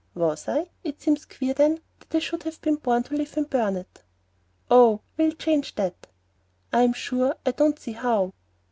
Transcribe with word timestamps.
"Was 0.15 0.47
I? 0.49 0.67
It 0.83 0.99
seems 0.99 1.25
queer 1.25 1.53
then 1.53 1.79
that 1.99 2.15
I 2.15 2.17
should 2.17 2.41
have 2.41 2.59
been 2.61 2.77
born 2.77 3.03
to 3.03 3.13
live 3.15 3.37
in 3.37 3.43
Burnet." 3.43 4.01
"Oh, 4.71 5.01
we'll 5.15 5.33
change 5.33 5.75
all 5.77 5.83
that." 5.85 6.07
"I'm 6.73 6.93
sure 6.93 7.35
I 7.45 7.51
don't 7.51 7.77
see 7.77 7.91
how." 7.91 8.33